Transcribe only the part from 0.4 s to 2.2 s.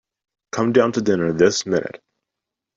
Come down to dinner this minute.